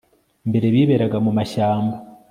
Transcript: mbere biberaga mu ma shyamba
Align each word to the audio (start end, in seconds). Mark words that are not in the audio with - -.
mbere 0.49 0.65
biberaga 0.75 1.17
mu 1.25 1.31
ma 1.35 1.43
shyamba 1.51 1.95